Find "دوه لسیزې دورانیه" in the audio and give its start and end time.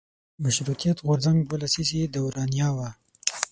1.47-2.69